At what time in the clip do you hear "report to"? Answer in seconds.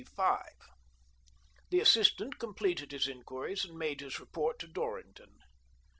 4.19-4.67